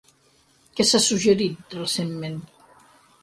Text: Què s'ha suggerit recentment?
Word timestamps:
Què 0.77 0.85
s'ha 0.91 1.01
suggerit 1.07 1.77
recentment? 1.81 2.39